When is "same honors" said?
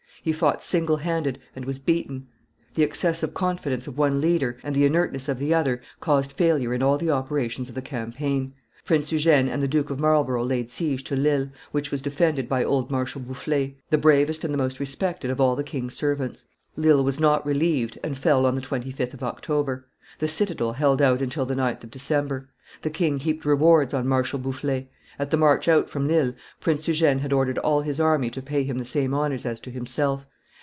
28.85-29.45